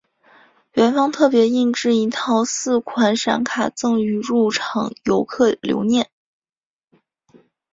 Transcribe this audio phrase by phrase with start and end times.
[0.73, 6.09] 园方特别印制一套四款闪卡赠予入场游客留念。